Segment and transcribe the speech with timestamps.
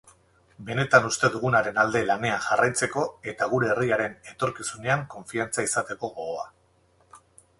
[0.67, 3.03] Benetan uste dugunaren alde lanean jarraitzeko
[3.33, 6.49] eta gure herriaren etorkizunean konfiantza izateko gogoa.